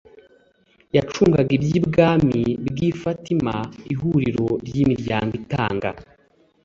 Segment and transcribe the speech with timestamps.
[0.95, 3.53] yacungaga iby umwami bwi ifatima
[3.93, 5.89] ihuriro ry imiryango itanga